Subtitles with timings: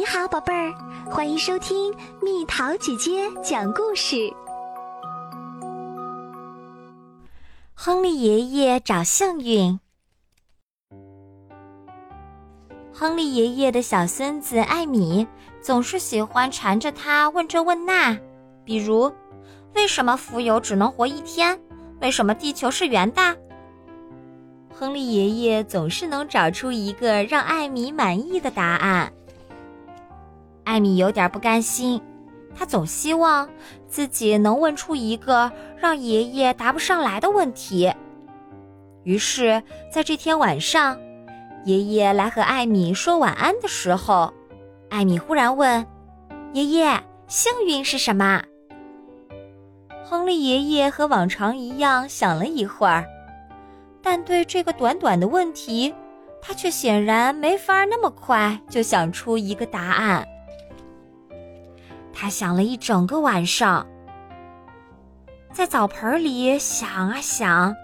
[0.00, 0.72] 你好，宝贝儿，
[1.10, 4.32] 欢迎收听蜜桃姐姐讲故事。
[7.74, 9.78] 亨利爷爷找幸运。
[12.94, 15.28] 亨利爷爷的小孙子艾米
[15.60, 18.18] 总是喜欢缠着他问这问那，
[18.64, 19.12] 比如：
[19.74, 21.60] 为什么蜉蝣只能活一天？
[22.00, 23.36] 为什么地球是圆的？
[24.72, 29.12] 亨利爷爷总是能找出一个让艾米满意的答案。
[30.70, 32.00] 艾米有点不甘心，
[32.54, 33.50] 她总希望
[33.88, 37.92] 自己能问出一个让爷爷答不上来的问题。
[39.02, 39.60] 于是，
[39.90, 40.96] 在这天晚上，
[41.64, 44.32] 爷爷来和艾米说晚安的时候，
[44.90, 45.84] 艾米忽然问
[46.54, 48.44] ：“爷爷，幸运是什么？”
[50.06, 53.04] 亨利爷爷和往常一样想了一会儿，
[54.00, 55.92] 但对这个短短的问题，
[56.40, 60.24] 他却显然没法那么快就想出一个答案。
[62.20, 63.86] 他想了一整个晚上，
[65.54, 67.74] 在澡盆里想啊想，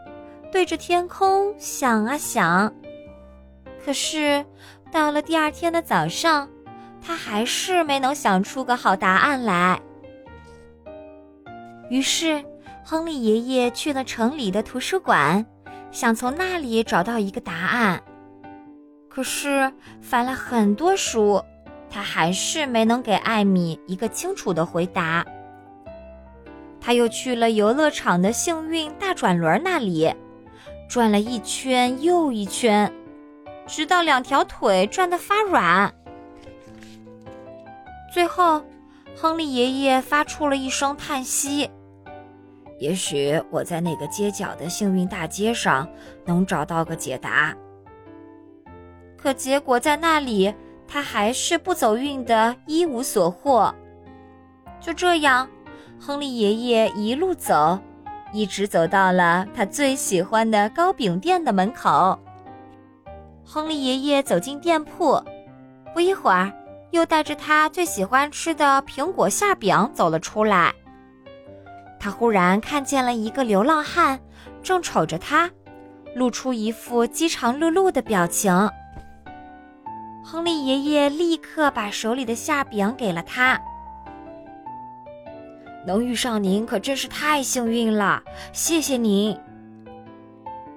[0.53, 2.71] 对着天空想啊想。
[3.83, 4.45] 可是
[4.93, 6.47] 到了第二天的早上，
[7.01, 9.81] 他还是没能想出个好答案来。
[11.89, 12.45] 于是，
[12.85, 15.47] 亨利爷爷去了城里的图书馆，
[15.91, 18.03] 想从那里找到一个答案。
[19.09, 21.43] 可是翻了很多书。
[21.89, 25.25] 他还是没能给艾米一个清楚的回答。
[26.81, 30.15] 他又去了游乐场的幸运大转轮那里，
[30.89, 32.93] 转了一圈又一圈，
[33.67, 35.93] 直到两条腿转得发软。
[38.13, 38.63] 最后，
[39.17, 41.69] 亨利爷爷发出了一声叹息
[42.79, 45.89] ：“也许我在那个街角的幸运大街上
[46.25, 47.57] 能找到个解答。”
[49.17, 50.55] 可结果在那里。
[50.89, 53.75] 他还是不走运的，一无所获。
[54.81, 55.49] 就这样，
[56.01, 57.79] 亨利爷爷一路走，
[58.33, 62.19] 一直走到了他最喜欢的糕饼店的门口。
[63.45, 65.23] 亨利爷爷走进店铺，
[65.95, 66.53] 不一会儿，
[66.91, 70.73] 又带着他最喜欢吃的苹果馅饼走了出来。
[71.99, 74.21] 他忽然看见了一个流浪汉，
[74.63, 75.51] 正瞅着他，
[76.15, 78.53] 露出一副饥肠辘辘的表情。
[80.29, 83.61] 亨利爷爷立刻把手里的馅饼给了他。
[85.87, 88.21] 能遇上您可真是太幸运了，
[88.53, 89.39] 谢谢您。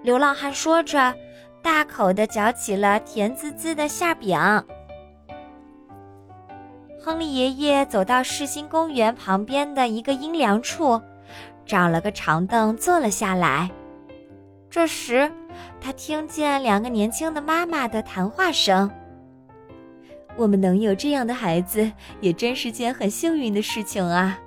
[0.04, 1.16] 流浪汉说着，
[1.64, 4.40] 大口的嚼起了甜滋滋的馅饼。
[7.04, 11.02] 亨利爷爷走到世新公园旁边的一个阴凉处，
[11.66, 13.72] 找了个长凳坐了下来。
[14.70, 15.32] 这时，
[15.82, 18.92] 他听见两个年轻的妈妈的谈话声。
[20.40, 21.92] 我们能有这样的孩子，
[22.22, 24.40] 也真是件很幸运的事情啊！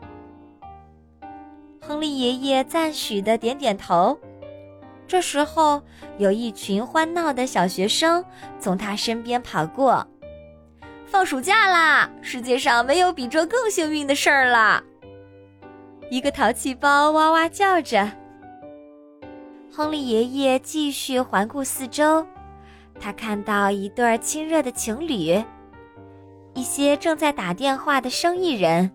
[1.82, 4.19] 亨利爷爷赞许的点点头。
[5.06, 5.82] 这时候，
[6.16, 8.25] 有一群欢闹的小学生
[8.58, 10.06] 从他身边跑过。
[11.04, 12.10] 放暑假啦！
[12.22, 14.82] 世界上没有比这更幸运的事儿了。
[16.08, 18.10] 一个淘气包哇哇叫着。
[19.70, 22.26] 亨利爷爷继续环顾四周，
[22.98, 25.44] 他看到一对亲热的情侣。
[26.54, 28.90] 一些正在打电话的生意人，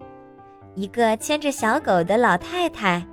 [0.75, 3.06] 一个牵着小狗的老太太，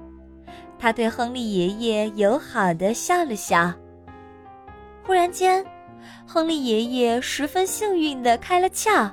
[0.78, 3.72] 她对亨利爷爷友好的笑了笑。
[5.02, 5.64] 忽然间，
[6.26, 9.10] 亨利爷爷十分幸运的开了窍，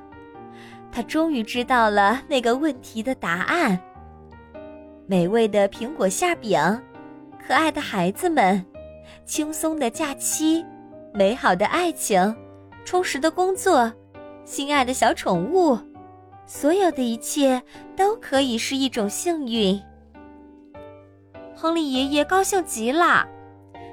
[0.92, 3.80] 他终于知道了那个问题的答案：
[5.08, 6.60] 美味的苹果馅饼，
[7.46, 8.66] 可爱的孩子们，
[9.26, 10.66] 轻松的假期，
[11.14, 12.36] 美好的爱情，
[12.84, 13.92] 充实的工作。
[14.46, 15.78] 心爱的小宠物，
[16.46, 17.62] 所有的一切
[17.96, 19.82] 都可以是一种幸运。
[21.56, 23.28] 亨利爷爷高兴极了，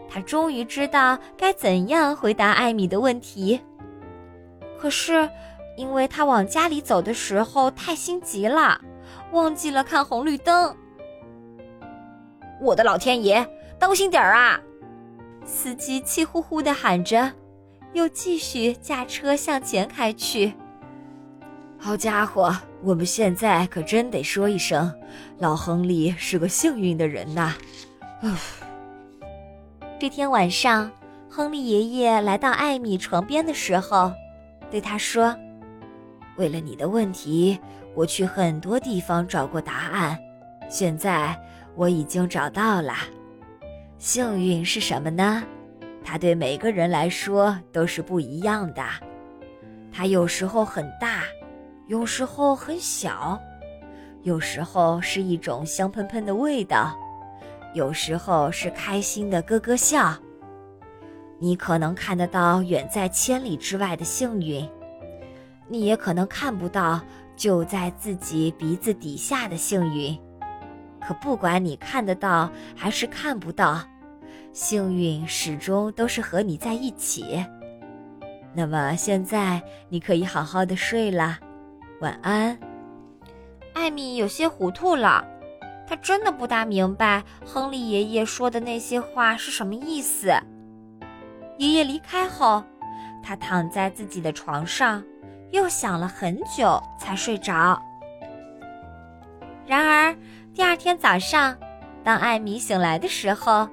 [0.08, 3.60] 他终于知道该怎样回答艾米的问题。
[4.78, 5.28] 可是，
[5.76, 8.80] 因为他往家里走的时候太心急了，
[9.32, 10.74] 忘记了看红绿灯。
[12.60, 13.46] 我的老天爷，
[13.78, 14.60] 当心点儿啊！
[15.44, 17.32] 司机气呼呼地喊着。
[17.92, 20.52] 又继续驾车向前开去。
[21.78, 24.92] 好家伙，我们现在可真得说一声，
[25.38, 27.54] 老亨利是个幸运的人呐！
[30.00, 30.90] 这天晚上，
[31.30, 34.12] 亨利爷爷来到艾米床边的时候，
[34.70, 35.34] 对他说
[36.36, 37.58] ：“为了你的问题，
[37.94, 40.18] 我去很多地方找过答案，
[40.68, 41.36] 现在
[41.76, 42.94] 我已经找到了。
[43.98, 45.44] 幸运是什么呢？”
[46.10, 48.82] 它对每个人来说都是不一样的，
[49.92, 51.24] 它有时候很大，
[51.86, 53.38] 有时候很小，
[54.22, 56.96] 有时候是一种香喷喷的味道，
[57.74, 60.16] 有时候是开心的咯咯笑。
[61.38, 64.66] 你可能看得到远在千里之外的幸运，
[65.68, 67.02] 你也可能看不到
[67.36, 70.18] 就在自己鼻子底下的幸运。
[71.06, 73.82] 可不管你看得到还是看不到，
[74.52, 77.44] 幸运始终都是和你在一起。
[78.54, 81.38] 那么现在你可以好好的睡了。
[82.00, 82.58] 晚安，
[83.74, 85.24] 艾米有些糊涂了，
[85.86, 90.32] 她真的不大明白亨利爷爷说的那些话是什么意思。
[91.58, 92.62] 爷爷离开后，
[93.22, 95.02] 他躺在自己的床上，
[95.50, 97.80] 又想了很久才睡着。
[99.66, 100.16] 然而
[100.54, 101.56] 第二天早上，
[102.04, 103.68] 当艾米醒来的时候，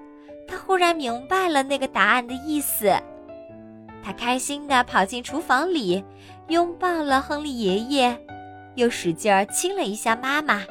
[0.48, 2.94] 他忽然明白了那个答案的意思。
[4.04, 6.04] 他开心地跑进厨房里。
[6.50, 8.16] 拥抱了亨利爷爷，
[8.76, 10.62] 又使劲儿亲了一下妈妈。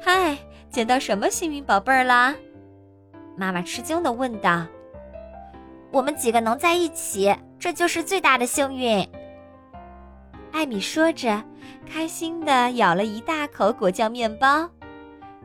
[0.00, 0.38] 嗨，
[0.70, 2.36] 捡到什么幸运宝贝儿啦？
[3.36, 4.64] 妈妈吃惊地问道。
[5.90, 9.04] 我们几个能在一起，这就是最大的幸运。
[10.52, 11.42] 艾米说着，
[11.84, 14.70] 开心地咬了一大口果酱面包，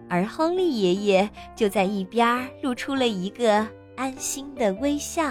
[0.09, 5.23] 而亨利爷爷就在一边露出了一个安心的微笑。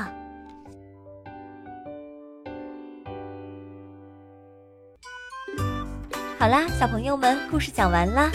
[6.39, 8.31] 好啦，小朋友们，故事讲完啦。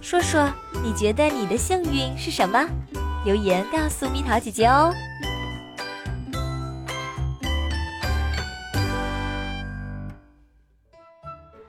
[0.00, 0.48] 说说
[0.82, 2.66] 你觉得你的幸运是什么？
[3.24, 4.94] 留言告诉蜜桃姐姐哦。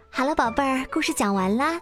[0.10, 1.81] 好了，宝贝儿，故事讲完啦。